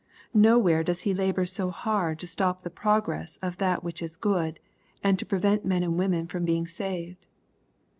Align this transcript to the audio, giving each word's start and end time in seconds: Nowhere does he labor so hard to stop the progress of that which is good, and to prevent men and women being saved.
Nowhere 0.33 0.83
does 0.83 1.01
he 1.01 1.13
labor 1.13 1.45
so 1.45 1.69
hard 1.69 2.17
to 2.17 2.25
stop 2.25 2.63
the 2.63 2.71
progress 2.71 3.37
of 3.43 3.59
that 3.59 3.83
which 3.83 4.01
is 4.01 4.17
good, 4.17 4.59
and 5.03 5.19
to 5.19 5.27
prevent 5.27 5.63
men 5.63 5.83
and 5.83 5.95
women 5.95 6.27
being 6.43 6.65
saved. 6.67 7.27